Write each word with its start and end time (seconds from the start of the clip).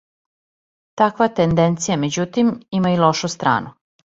Таква 1.01 1.27
тенденција, 1.41 1.99
међутим, 2.05 2.51
има 2.81 2.97
и 2.97 2.99
лошу 3.05 3.31
страну. 3.37 3.77